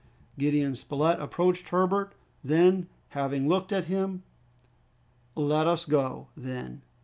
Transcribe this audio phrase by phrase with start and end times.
[0.39, 4.23] Gideon Spilett approached Herbert; then, having looked at him,
[5.35, 6.81] "Let us go, then!"